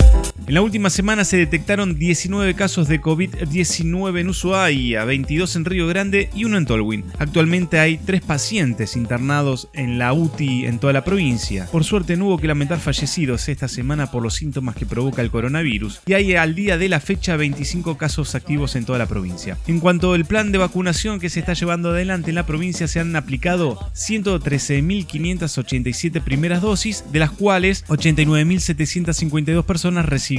En 0.46 0.56
la 0.56 0.62
última 0.62 0.90
semana 0.90 1.24
se 1.24 1.38
detectaron 1.38 1.98
19 1.98 2.54
casos 2.54 2.90
de 2.90 3.00
COVID-19 3.00 4.20
en 4.20 4.28
Ushuaia, 4.28 5.06
22 5.06 5.56
en 5.56 5.64
Río 5.64 5.88
Grande 5.88 6.30
y 6.36 6.44
uno 6.44 6.58
en 6.58 6.66
Tolwyn. 6.66 7.06
Actualmente 7.18 7.80
hay 7.80 7.98
tres 7.98 8.20
pacientes 8.20 8.98
internados 8.98 9.70
en 9.74 9.98
la 9.98 10.12
UTI 10.12 10.66
en 10.66 10.80
toda 10.80 10.92
la 10.92 11.06
provincia. 11.06 11.70
Por 11.72 11.86
suerte 11.86 12.18
no 12.18 12.26
hubo 12.26 12.40
que 12.40 12.48
lamentar 12.48 12.82
fallecidos 12.82 13.48
esta 13.48 13.70
semana 13.70 14.12
por 14.12 14.22
los 14.22 14.34
síntomas 14.34 14.76
que 14.76 14.86
provoca 14.86 15.22
el 15.22 15.32
coronavirus 15.32 16.02
y 16.06 16.12
hay 16.12 16.36
al 16.36 16.56
día 16.56 16.78
de 16.78 16.90
la 16.90 17.00
fecha 17.00 17.38
25 17.38 17.98
casos 17.98 18.36
activos 18.36 18.76
en 18.76 18.84
toda 18.84 19.00
la 19.00 19.08
provincia. 19.08 19.58
En 19.68 19.80
cuanto 19.80 20.12
al 20.12 20.26
plan 20.26 20.52
de 20.52 20.58
vacunación 20.58 21.22
que 21.22 21.30
se 21.30 21.40
está 21.40 21.54
llevando 21.54 21.92
adelante 21.92 22.32
en 22.32 22.36
la 22.36 22.46
provincia 22.46 22.90
se 22.90 23.00
han 23.00 23.16
aplicado 23.16 23.80
113.587 23.94 26.22
primeras 26.22 26.62
dosis, 26.62 27.06
de 27.14 27.20
las 27.20 27.32
cuales 27.32 27.86
89.752 27.86 29.64
personas 29.64 30.06
recibieron 30.06 30.33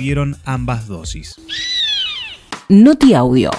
ambas 0.44 0.88
dosis. 0.88 1.36
Noti 2.68 3.14
Audio. 3.14 3.50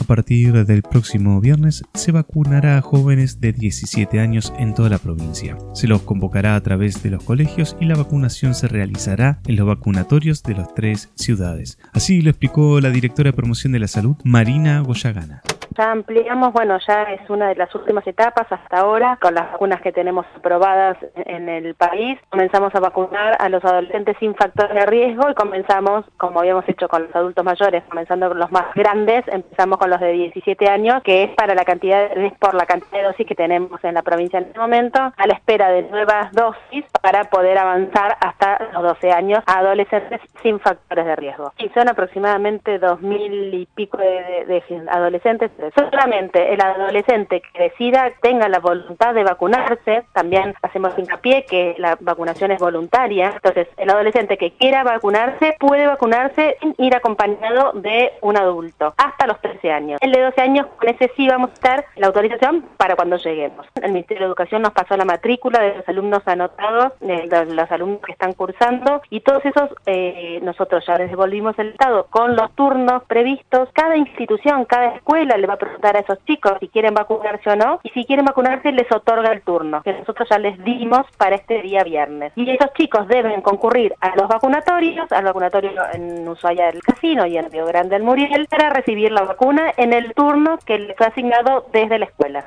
A 0.00 0.04
partir 0.06 0.64
del 0.64 0.82
próximo 0.82 1.40
viernes 1.40 1.82
se 1.94 2.12
vacunará 2.12 2.78
a 2.78 2.80
jóvenes 2.80 3.40
de 3.40 3.52
17 3.52 4.20
años 4.20 4.52
en 4.56 4.72
toda 4.72 4.88
la 4.88 4.98
provincia. 4.98 5.58
Se 5.74 5.88
los 5.88 6.02
convocará 6.02 6.54
a 6.54 6.62
través 6.62 7.02
de 7.02 7.10
los 7.10 7.24
colegios 7.24 7.76
y 7.80 7.86
la 7.86 7.96
vacunación 7.96 8.54
se 8.54 8.68
realizará 8.68 9.40
en 9.46 9.56
los 9.56 9.66
vacunatorios 9.66 10.44
de 10.44 10.54
las 10.54 10.72
tres 10.74 11.10
ciudades. 11.16 11.78
Así 11.92 12.22
lo 12.22 12.30
explicó 12.30 12.80
la 12.80 12.90
directora 12.90 13.30
de 13.30 13.36
promoción 13.36 13.72
de 13.72 13.80
la 13.80 13.88
salud, 13.88 14.16
Marina 14.22 14.80
Goyagana. 14.80 15.42
Ya 15.76 15.90
ampliamos, 15.90 16.52
bueno, 16.52 16.78
ya 16.86 17.02
es 17.04 17.28
una 17.28 17.48
de 17.48 17.56
las 17.56 17.74
últimas 17.74 18.06
etapas 18.06 18.46
hasta 18.50 18.78
ahora, 18.78 19.18
con 19.20 19.34
las 19.34 19.52
vacunas 19.52 19.80
que 19.82 19.92
tenemos 19.92 20.24
aprobadas 20.34 20.96
en 21.14 21.48
el 21.48 21.74
país. 21.74 22.18
Comenzamos 22.30 22.74
a 22.74 22.80
vacunar 22.80 23.36
a 23.38 23.48
los 23.48 23.62
adolescentes 23.64 24.16
sin 24.18 24.34
factores 24.34 24.74
de 24.74 24.86
riesgo 24.86 25.28
y 25.30 25.34
comenzamos, 25.34 26.04
como 26.16 26.40
habíamos 26.40 26.66
hecho 26.68 26.88
con 26.88 27.02
los 27.04 27.14
adultos 27.14 27.44
mayores, 27.44 27.84
comenzando 27.90 28.28
con 28.28 28.38
los 28.38 28.50
más 28.50 28.72
grandes, 28.74 29.24
empezamos 29.28 29.78
con 29.78 29.90
los 29.90 30.00
de 30.00 30.12
17 30.12 30.66
años, 30.68 31.02
que 31.02 31.24
es 31.24 31.34
para 31.34 31.54
la 31.54 31.64
cantidad, 31.64 32.16
es 32.16 32.32
por 32.38 32.54
la 32.54 32.64
cantidad 32.64 32.98
de 32.98 33.08
dosis 33.08 33.26
que 33.26 33.34
tenemos 33.34 33.82
en 33.84 33.94
la 33.94 34.02
provincia 34.02 34.38
en 34.38 34.46
este 34.46 34.58
momento, 34.58 34.98
a 34.98 35.26
la 35.26 35.34
espera 35.34 35.68
de 35.70 35.82
nuevas 35.82 36.32
dosis 36.32 36.84
para 37.02 37.24
poder 37.24 37.58
avanzar 37.58 38.16
hasta 38.20 38.70
los 38.72 38.82
12 38.82 39.12
años 39.12 39.42
a 39.46 39.58
adolescentes 39.58 40.20
sin 40.42 40.58
factores 40.58 41.04
de 41.04 41.16
riesgo. 41.16 41.52
Y 41.58 41.68
son 41.70 41.88
aproximadamente 41.88 42.80
2.000 42.80 43.54
y 43.54 43.66
pico 43.74 43.98
de 43.98 44.62
adolescentes 44.90 45.50
solamente 45.74 46.52
el 46.52 46.60
adolescente 46.60 47.40
que 47.40 47.62
decida 47.64 48.12
tenga 48.20 48.48
la 48.48 48.58
voluntad 48.58 49.14
de 49.14 49.24
vacunarse, 49.24 50.04
también 50.12 50.54
hacemos 50.62 50.98
hincapié 50.98 51.44
que 51.44 51.74
la 51.78 51.96
vacunación 52.00 52.50
es 52.50 52.58
voluntaria, 52.58 53.32
entonces 53.34 53.68
el 53.76 53.90
adolescente 53.90 54.36
que 54.36 54.52
quiera 54.52 54.84
vacunarse 54.84 55.56
puede 55.58 55.86
vacunarse 55.86 56.56
sin 56.60 56.74
ir 56.78 56.94
acompañado 56.94 57.72
de 57.74 58.12
un 58.20 58.36
adulto 58.36 58.94
hasta 58.96 59.26
los 59.26 59.40
13 59.40 59.72
años. 59.72 59.98
El 60.00 60.12
de 60.12 60.22
12 60.22 60.40
años, 60.40 60.66
con 60.78 60.88
ese 60.88 61.10
sí 61.16 61.28
vamos 61.28 61.50
a 61.50 61.54
estar 61.54 61.84
la 61.96 62.08
autorización 62.08 62.64
para 62.76 62.96
cuando 62.96 63.16
lleguemos. 63.16 63.66
El 63.82 63.92
Ministerio 63.92 64.22
de 64.24 64.28
Educación 64.28 64.62
nos 64.62 64.72
pasó 64.72 64.96
la 64.96 65.04
matrícula 65.04 65.60
de 65.60 65.76
los 65.76 65.88
alumnos 65.88 66.26
anotados, 66.26 66.92
de 67.00 67.26
los 67.46 67.70
alumnos 67.70 68.00
que 68.02 68.12
están 68.12 68.32
cursando 68.32 69.02
y 69.10 69.20
todos 69.20 69.44
esos 69.44 69.70
eh, 69.86 70.40
nosotros 70.42 70.84
ya 70.86 70.96
les 70.96 71.10
devolvimos 71.10 71.58
el 71.58 71.68
Estado 71.68 72.06
con 72.10 72.36
los 72.36 72.52
turnos 72.54 73.04
previstos. 73.04 73.68
Cada 73.72 73.96
institución, 73.96 74.64
cada 74.64 74.94
escuela 74.94 75.36
le 75.36 75.46
va 75.46 75.55
a 75.56 75.58
preguntar 75.58 75.96
a 75.96 76.00
esos 76.00 76.18
chicos 76.24 76.52
si 76.60 76.68
quieren 76.68 76.94
vacunarse 76.94 77.50
o 77.50 77.56
no, 77.56 77.80
y 77.82 77.90
si 77.90 78.04
quieren 78.04 78.24
vacunarse 78.24 78.72
les 78.72 78.90
otorga 78.92 79.32
el 79.32 79.42
turno, 79.42 79.82
que 79.82 79.92
nosotros 79.92 80.28
ya 80.30 80.38
les 80.38 80.62
dimos 80.64 81.06
para 81.16 81.36
este 81.36 81.62
día 81.62 81.82
viernes. 81.82 82.32
Y 82.36 82.48
esos 82.50 82.72
chicos 82.74 83.08
deben 83.08 83.40
concurrir 83.42 83.94
a 84.00 84.14
los 84.16 84.28
vacunatorios, 84.28 85.10
al 85.12 85.24
vacunatorio 85.24 85.70
en 85.92 86.28
Ushuaia 86.28 86.66
del 86.66 86.82
Casino 86.82 87.26
y 87.26 87.36
en 87.36 87.50
Río 87.50 87.66
Grande 87.66 87.96
del 87.96 88.04
Muriel, 88.04 88.46
para 88.48 88.70
recibir 88.70 89.10
la 89.12 89.22
vacuna 89.22 89.72
en 89.76 89.92
el 89.92 90.14
turno 90.14 90.58
que 90.64 90.78
les 90.78 90.96
fue 90.96 91.06
asignado 91.06 91.66
desde 91.72 91.98
la 91.98 92.04
escuela. 92.06 92.44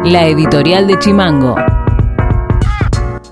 La 0.00 0.26
editorial 0.26 0.86
de 0.86 0.98
Chimango. 0.98 1.56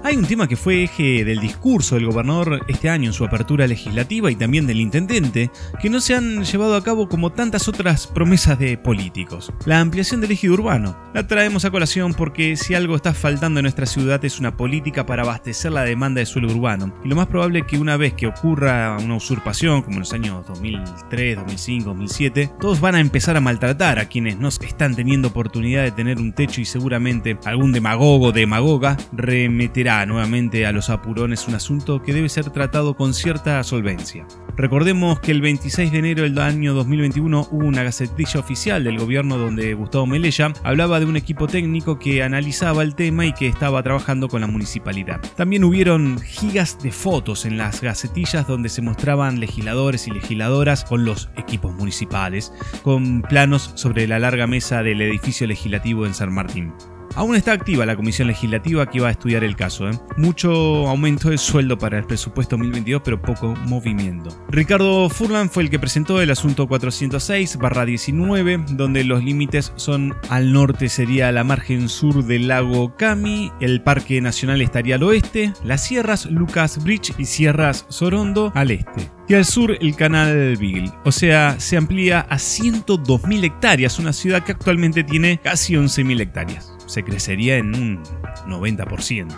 Hay 0.07 0.17
un 0.17 0.25
tema 0.25 0.47
que 0.47 0.55
fue 0.55 0.85
eje 0.85 1.25
del 1.25 1.41
discurso 1.41 1.97
del 1.97 2.07
gobernador 2.07 2.65
este 2.69 2.89
año 2.89 3.09
en 3.09 3.13
su 3.13 3.25
apertura 3.25 3.67
legislativa 3.67 4.31
y 4.31 4.37
también 4.37 4.65
del 4.65 4.81
intendente, 4.81 5.51
que 5.83 5.91
no 5.91 6.01
se 6.01 6.15
han 6.15 6.45
llevado 6.45 6.77
a 6.77 6.85
cabo 6.85 7.09
como 7.09 7.33
tantas 7.33 7.67
otras 7.67 8.07
promesas 8.07 8.57
de 8.57 8.79
políticos. 8.79 9.53
La 9.65 9.81
ampliación 9.81 10.21
del 10.21 10.31
ejido 10.31 10.55
urbano. 10.55 10.97
La 11.13 11.27
traemos 11.27 11.65
a 11.65 11.73
colación 11.73 12.15
porque 12.15 12.57
si 12.57 12.75
algo 12.75 12.95
está 12.95 13.15
faltando 13.15 13.59
en 13.59 13.65
nuestra 13.65 13.85
ciudad 13.85 14.25
es 14.25 14.39
una 14.39 14.57
política 14.57 15.05
para 15.07 15.25
abastecer 15.25 15.73
la 15.73 15.83
demanda 15.83 16.21
de 16.21 16.27
suelo 16.27 16.53
urbano. 16.53 16.95
Y 17.05 17.09
lo 17.09 17.17
más 17.17 17.27
probable 17.27 17.59
es 17.59 17.65
que 17.65 17.77
una 17.77 17.97
vez 17.97 18.15
que 18.15 18.29
ocurra 18.29 18.97
una 19.03 19.17
usurpación, 19.17 19.83
como 19.83 19.97
en 19.97 20.01
los 20.01 20.13
años 20.13 20.47
2003, 20.47 21.35
2005, 21.35 21.85
2007, 21.85 22.53
todos 22.61 22.81
van 22.81 22.95
a 22.95 23.01
empezar 23.01 23.37
a 23.37 23.41
maltratar 23.41 23.99
a 23.99 24.05
quienes 24.05 24.39
no 24.39 24.47
están 24.47 24.95
teniendo 24.95 25.27
oportunidad 25.27 25.83
de 25.83 25.91
tener 25.91 26.19
un 26.19 26.33
techo 26.33 26.61
y 26.61 26.65
seguramente 26.65 27.37
algún 27.45 27.73
demagogo 27.73 28.27
o 28.27 28.33
demagoga 28.33 28.97
remeterá 29.11 29.96
nuevamente 30.05 30.67
a 30.67 30.73
los 30.73 30.91
apurones 30.91 31.49
un 31.49 31.55
asunto 31.55 32.03
que 32.03 32.13
debe 32.13 32.29
ser 32.29 32.51
tratado 32.51 32.97
con 32.97 33.15
cierta 33.15 33.63
solvencia. 33.63 34.27
Recordemos 34.57 35.21
que 35.21 35.33
el 35.33 35.43
26 35.43 35.93
de 35.93 35.99
enero 35.99 36.23
del 36.23 36.39
año 36.39 36.73
2021 36.73 37.49
hubo 37.51 37.67
una 37.67 37.83
gacetilla 37.83 38.41
oficial 38.41 38.85
del 38.85 38.99
gobierno 38.99 39.37
donde 39.37 39.75
Gustavo 39.75 40.07
Melella 40.07 40.53
hablaba 40.65 40.99
de 40.99 41.05
un 41.05 41.17
equipo 41.17 41.47
técnico 41.47 41.99
que 41.99 42.23
analizaba 42.23 42.83
el 42.83 42.95
tema 42.95 43.27
y 43.27 43.35
que 43.35 43.49
estaba 43.49 43.83
trabajando 43.83 44.29
con 44.29 44.41
la 44.41 44.47
municipalidad. 44.47 45.21
También 45.37 45.63
hubieron 45.63 46.19
gigas 46.19 46.83
de 46.83 46.91
fotos 46.91 47.45
en 47.45 47.59
las 47.59 47.83
gacetillas 47.83 48.47
donde 48.47 48.71
se 48.71 48.83
mostraban 48.83 49.41
legisladores 49.41 50.09
y 50.09 50.11
legisladoras 50.11 50.85
con 50.85 51.05
los 51.05 51.29
equipos 51.37 51.75
municipales, 51.75 52.53
con 52.83 53.23
planos 53.23 53.73
sobre 53.75 54.07
la 54.07 54.19
larga 54.19 54.47
mesa 54.47 54.83
del 54.83 55.03
edificio 55.03 55.47
legislativo 55.47 56.07
en 56.07 56.15
San 56.15 56.33
Martín. 56.33 56.73
Aún 57.17 57.35
está 57.35 57.53
activa 57.53 57.87
la 57.87 57.97
comisión 57.97 58.29
legislativa 58.29 58.91
que 58.91 59.01
va 59.01 59.09
a 59.09 59.13
estudiar 59.13 59.43
el 59.43 59.57
caso. 59.57 59.89
¿eh? 59.89 59.99
Mucho 60.19 60.87
aumento 60.87 61.31
de 61.31 61.39
sueldo 61.39 61.79
para 61.79 61.99
el 61.99 62.05
presupuesto 62.05 62.57
2022, 62.57 63.01
pero 63.03 63.23
poco 63.23 63.55
movimiento. 63.67 64.29
Ricardo 64.51 65.09
Furlan 65.09 65.49
fue 65.49 65.63
el 65.63 65.71
que 65.71 65.79
presentó 65.79 66.21
el 66.21 66.31
asunto 66.31 66.69
406-19, 66.69 68.67
donde 68.67 69.03
los 69.05 69.25
límites 69.25 69.73
son 69.77 70.15
al 70.29 70.53
norte 70.53 70.91
sería 70.91 71.33
la 71.33 71.43
margen 71.43 71.89
sur 71.89 72.23
del 72.25 72.49
lago 72.49 72.95
Cami, 72.97 73.51
el 73.61 73.81
Parque 73.83 74.21
Nacional 74.21 74.61
estaría 74.61 74.97
al 74.97 75.03
oeste, 75.03 75.55
las 75.65 75.85
sierras 75.85 76.27
Lucas 76.27 76.85
Bridge 76.85 77.15
y 77.17 77.25
sierras 77.25 77.87
Sorondo 77.89 78.53
al 78.55 78.73
este 78.73 79.11
y 79.29 79.35
al 79.35 79.45
sur 79.45 79.77
el 79.81 79.97
canal 79.97 80.57
Beagle. 80.57 80.93
O 81.05 81.13
sea, 81.13 81.59
se 81.59 81.77
amplía 81.77 82.21
a 82.21 82.37
102.000 82.37 83.45
hectáreas, 83.45 83.99
una 83.99 84.13
ciudad 84.13 84.45
que 84.45 84.53
actualmente 84.53 85.03
tiene 85.03 85.41
casi 85.43 85.75
11.000 85.75 86.21
hectáreas. 86.21 86.76
Se 86.87 87.03
crecería 87.03 87.57
en 87.57 87.75
un 87.75 88.03
90%. 88.47 89.35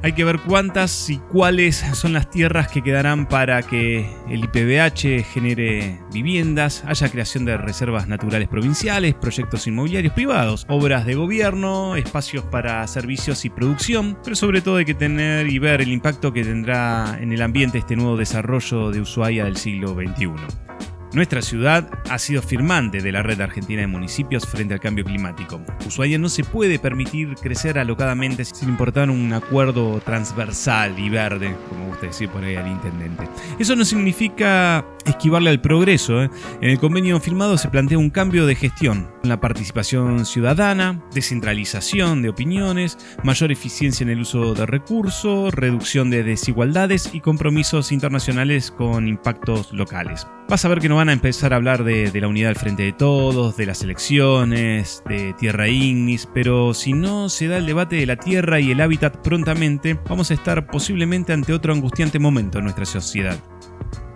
Hay 0.00 0.12
que 0.12 0.22
ver 0.22 0.38
cuántas 0.38 1.10
y 1.10 1.18
cuáles 1.18 1.76
son 1.94 2.12
las 2.12 2.30
tierras 2.30 2.68
que 2.68 2.82
quedarán 2.82 3.26
para 3.26 3.62
que 3.62 4.08
el 4.28 4.44
IPBH 4.44 5.24
genere 5.24 5.98
viviendas, 6.12 6.84
haya 6.86 7.08
creación 7.08 7.44
de 7.44 7.56
reservas 7.56 8.06
naturales 8.06 8.46
provinciales, 8.46 9.14
proyectos 9.14 9.66
inmobiliarios 9.66 10.12
privados, 10.12 10.66
obras 10.68 11.04
de 11.04 11.16
gobierno, 11.16 11.96
espacios 11.96 12.44
para 12.44 12.86
servicios 12.86 13.44
y 13.44 13.50
producción, 13.50 14.16
pero 14.22 14.36
sobre 14.36 14.60
todo 14.60 14.76
hay 14.76 14.84
que 14.84 14.94
tener 14.94 15.48
y 15.48 15.58
ver 15.58 15.80
el 15.80 15.90
impacto 15.90 16.32
que 16.32 16.44
tendrá 16.44 17.18
en 17.20 17.32
el 17.32 17.42
ambiente 17.42 17.78
este 17.78 17.96
nuevo 17.96 18.16
desarrollo 18.16 18.92
de 18.92 19.00
Ushuaia 19.00 19.46
del 19.46 19.56
siglo 19.56 19.94
XXI. 19.94 20.67
Nuestra 21.12 21.40
ciudad 21.40 21.88
ha 22.10 22.18
sido 22.18 22.42
firmante 22.42 23.00
de 23.00 23.12
la 23.12 23.22
red 23.22 23.40
argentina 23.40 23.80
de 23.80 23.86
municipios 23.86 24.46
frente 24.46 24.74
al 24.74 24.80
cambio 24.80 25.06
climático. 25.06 25.58
Ushuaia 25.86 26.18
no 26.18 26.28
se 26.28 26.44
puede 26.44 26.78
permitir 26.78 27.34
crecer 27.36 27.78
alocadamente 27.78 28.44
sin 28.44 28.68
importar 28.68 29.08
un 29.08 29.32
acuerdo 29.32 30.00
transversal 30.04 30.98
y 30.98 31.08
verde, 31.08 31.56
como 31.70 31.86
gusta 31.86 32.06
decir 32.06 32.28
por 32.28 32.44
ahí 32.44 32.56
al 32.56 32.68
intendente. 32.68 33.26
Eso 33.58 33.74
no 33.74 33.86
significa 33.86 34.84
esquivarle 35.06 35.48
al 35.48 35.62
progreso. 35.62 36.22
¿eh? 36.22 36.30
En 36.60 36.70
el 36.70 36.78
convenio 36.78 37.18
firmado 37.20 37.56
se 37.56 37.68
plantea 37.68 37.96
un 37.96 38.10
cambio 38.10 38.44
de 38.44 38.54
gestión, 38.54 39.08
la 39.28 39.40
participación 39.40 40.26
ciudadana, 40.26 41.02
descentralización 41.14 42.22
de 42.22 42.28
opiniones, 42.28 42.98
mayor 43.22 43.52
eficiencia 43.52 44.04
en 44.04 44.10
el 44.10 44.20
uso 44.20 44.54
de 44.54 44.66
recursos, 44.66 45.54
reducción 45.54 46.10
de 46.10 46.22
desigualdades 46.22 47.10
y 47.12 47.20
compromisos 47.20 47.92
internacionales 47.92 48.70
con 48.70 49.08
impactos 49.08 49.72
locales. 49.72 50.26
Vas 50.48 50.64
a 50.64 50.68
ver 50.68 50.80
que 50.80 50.88
no 50.88 50.96
van 50.96 51.10
a 51.10 51.12
empezar 51.12 51.52
a 51.52 51.56
hablar 51.56 51.84
de, 51.84 52.10
la 52.18 52.28
unidad 52.28 52.50
al 52.50 52.56
frente 52.56 52.82
de 52.82 52.92
todos, 52.92 53.56
de 53.56 53.66
las 53.66 53.82
elecciones, 53.82 55.02
de 55.06 55.34
tierra 55.34 55.68
ignis, 55.68 56.26
pero 56.32 56.72
si 56.72 56.94
no 56.94 57.28
se 57.28 57.48
da 57.48 57.58
el 57.58 57.66
debate 57.66 57.96
de 57.96 58.06
la 58.06 58.16
tierra 58.16 58.58
y 58.58 58.70
el 58.70 58.80
hábitat 58.80 59.18
prontamente, 59.18 59.98
vamos 60.08 60.30
a 60.30 60.34
estar 60.34 60.66
posiblemente 60.66 61.32
ante 61.34 61.52
otro 61.52 61.74
angustiante 61.74 62.18
momento 62.18 62.58
en 62.58 62.64
nuestra 62.64 62.86
sociedad. 62.86 63.38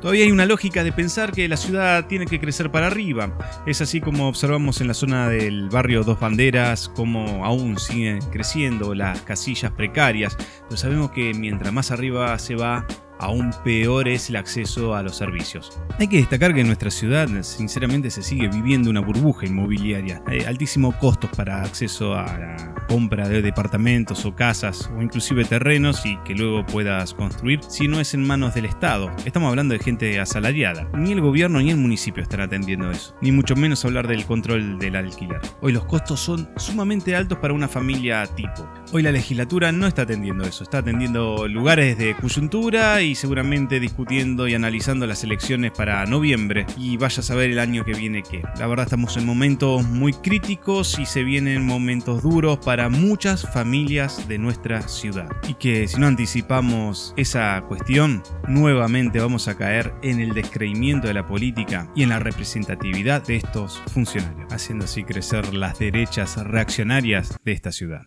Todavía 0.03 0.25
hay 0.25 0.33
una 0.33 0.47
lógica 0.47 0.83
de 0.83 0.91
pensar 0.91 1.31
que 1.31 1.47
la 1.47 1.57
ciudad 1.57 2.09
tiene 2.09 2.27
que 2.27 2.41
crecer 2.41 2.73
para 2.73 2.89
arriba. 2.89 3.39
Es 3.67 3.81
así 3.81 4.01
como 4.01 4.27
observamos 4.27 4.81
en 4.81 4.89
la 4.89 4.95
zona 4.95 5.29
del 5.29 5.69
barrio 5.69 6.03
Dos 6.03 6.19
Banderas, 6.19 6.89
como 6.89 7.45
aún 7.45 7.79
siguen 7.79 8.19
creciendo 8.33 8.97
las 8.97 9.21
casillas 9.23 9.71
precarias, 9.71 10.37
pero 10.65 10.77
sabemos 10.77 11.13
que 11.13 11.33
mientras 11.35 11.73
más 11.73 11.93
arriba 11.93 12.37
se 12.41 12.57
va, 12.57 12.85
aún 13.23 13.51
peor 13.65 14.09
es 14.09 14.29
el 14.29 14.37
acceso 14.37 14.95
a 14.95 15.03
los 15.03 15.17
servicios. 15.17 15.81
Hay 15.99 16.09
que 16.09 16.17
destacar 16.17 16.53
que 16.53 16.61
en 16.61 16.67
nuestra 16.67 16.91
ciudad, 16.91 17.29
sinceramente, 17.43 18.11
se 18.11 18.23
sigue 18.23 18.49
viviendo 18.49 18.91
una 18.91 19.01
burbuja 19.01 19.47
inmobiliaria. 19.47 20.23
Hay 20.27 20.41
altísimos 20.41 20.97
costos 20.97 21.31
para 21.37 21.63
acceso 21.63 22.15
a 22.15 22.25
la 22.39 22.75
compra 22.89 23.29
de 23.29 23.41
departamentos 23.41 24.25
o 24.27 24.35
casas 24.35 24.91
o 24.97 25.01
inclusive 25.01 25.45
terrenos 25.45 26.05
y 26.05 26.17
que 26.25 26.35
luego 26.35 26.67
puedas 26.67 27.15
construir 27.15 27.61
si 27.69 27.89
no 27.89 28.01
es 28.01 28.13
en 28.15 28.27
manos 28.27 28.55
del 28.55 28.65
Estado. 28.65 29.11
Estamos 29.25 29.49
hablando 29.49 29.75
de 29.75 29.81
gente 29.81 30.19
asalariada. 30.21 30.89
Ni 30.95 31.13
el 31.13 31.21
gobierno 31.21 31.61
ni 31.61 31.71
el 31.71 31.77
municipio 31.77 32.23
están 32.23 32.41
atendiendo 32.41 32.91
eso. 32.91 33.15
Ni 33.21 33.33
mucho 33.33 33.55
menos 33.55 33.85
hablar 33.85 34.09
del 34.09 34.27
control 34.27 34.79
del 34.79 34.97
alquiler. 34.97 35.41
Hoy 35.61 35.73
los 35.73 35.85
costos 35.85 36.21
son 36.21 36.51
sumamente 36.57 37.15
altos 37.15 37.39
para 37.39 37.55
una 37.55 37.69
familia 37.69 38.27
tipo. 38.27 38.69
Hoy 38.93 39.03
la 39.03 39.13
legislatura 39.13 39.71
no 39.71 39.87
está 39.87 40.03
atendiendo 40.03 40.45
eso. 40.45 40.65
Está 40.65 40.79
atendiendo 40.79 41.47
lugares 41.49 41.97
de 41.97 42.15
coyuntura 42.15 43.01
y 43.01 43.12
seguramente 43.14 43.81
discutiendo 43.81 44.49
y 44.49 44.55
analizando 44.55 45.06
las 45.06 45.25
elecciones 45.25 45.73
para 45.73 46.05
noviembre 46.06 46.67
y 46.76 46.97
vaya 46.97 47.20
a 47.20 47.23
saber 47.23 47.50
el 47.50 47.59
año 47.59 47.85
que 47.85 47.94
viene 47.94 48.23
qué. 48.23 48.43
La 48.59 48.67
verdad 48.67 48.87
estamos 48.87 49.17
en 49.17 49.26
momentos 49.26 49.87
muy 49.87 50.12
críticos 50.12 50.99
y 50.99 51.06
se 51.06 51.25
vienen 51.25 51.67
momentos 51.67 52.23
duros 52.23 52.59
para 52.59 52.88
muchas 52.88 53.50
familias 53.53 54.29
de 54.29 54.38
nuestra 54.38 54.87
ciudad. 54.88 55.29
Y 55.49 55.55
que 55.55 55.88
si 55.88 56.00
no 56.00 56.06
anticipamos 56.06 57.14
esa 57.17 57.62
cuestión, 57.69 58.23
nuevamente 58.49 59.20
vamos 59.20 59.49
a 59.49 59.56
caer 59.56 59.93
en 60.03 60.20
el 60.20 60.35
descreimiento 60.35 61.08
de 61.08 61.15
la 61.15 61.26
política 61.26 61.91
y 61.94 62.03
en 62.03 62.11
la 62.11 62.19
representatividad 62.19 63.25
de 63.26 63.37
estos 63.37 63.82
funcionarios, 63.93 64.53
haciendo 64.53 64.85
así 64.85 65.05
crecer 65.05 65.55
las 65.55 65.79
derechas 65.79 66.37
reaccionarias 66.37 67.37
de 67.44 67.53
esta 67.53 67.73
ciudad. 67.73 68.03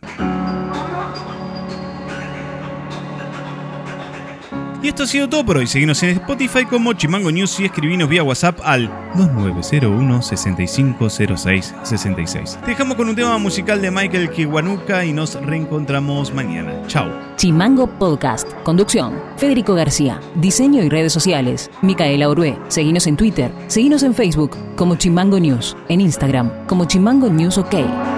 Y 4.82 4.88
esto 4.88 5.04
ha 5.04 5.06
sido 5.06 5.28
todo 5.28 5.44
por 5.44 5.56
hoy. 5.56 5.66
Seguimos 5.66 6.02
en 6.02 6.10
Spotify 6.10 6.64
como 6.64 6.92
Chimango 6.92 7.30
News 7.30 7.58
y 7.60 7.64
escribinos 7.64 8.08
vía 8.08 8.22
WhatsApp 8.22 8.58
al 8.62 8.90
2901 9.16 10.22
6506 10.22 11.74
66. 11.82 12.58
Te 12.64 12.70
dejamos 12.70 12.96
con 12.96 13.08
un 13.08 13.16
tema 13.16 13.38
musical 13.38 13.80
de 13.80 13.90
Michael 13.90 14.30
Kiwanuka 14.30 15.04
y 15.04 15.12
nos 15.12 15.34
reencontramos 15.34 16.32
mañana. 16.32 16.82
Chao. 16.86 17.10
Chimango 17.36 17.86
Podcast. 17.86 18.52
Conducción. 18.62 19.14
Federico 19.36 19.74
García. 19.74 20.20
Diseño 20.34 20.82
y 20.82 20.88
redes 20.88 21.12
sociales. 21.12 21.70
Micaela 21.82 22.28
Orué. 22.28 22.58
Seguinos 22.68 23.06
en 23.06 23.16
Twitter. 23.16 23.52
Seguinos 23.68 24.02
en 24.02 24.14
Facebook 24.14 24.56
como 24.76 24.96
Chimango 24.96 25.40
News. 25.40 25.76
En 25.88 26.00
Instagram 26.00 26.66
como 26.66 26.84
Chimango 26.86 27.28
News 27.28 27.58
OK. 27.58 28.15